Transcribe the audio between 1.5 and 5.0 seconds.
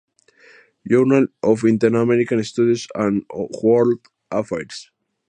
Interamerican Studies and World Affairs.